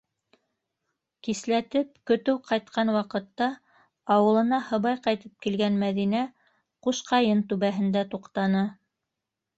Кисләтеп, 1.27 1.91
көтөү 2.11 2.39
ҡайтҡан 2.47 2.91
ваҡытта 2.95 3.51
ауылына 4.15 4.61
һыбай 4.71 4.99
ҡайтып 5.09 5.47
килгән 5.47 5.79
Мәҙинә 5.85 6.25
Ҡушҡайын 6.89 7.49
түбәһендә 7.53 8.05
туҡтаны. 8.15 8.69